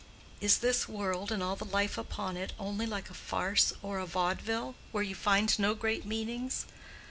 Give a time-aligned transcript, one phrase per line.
[0.39, 4.07] Is this world and all the life upon it only like a farce or a
[4.07, 6.65] vaudeville, where you find no great meanings?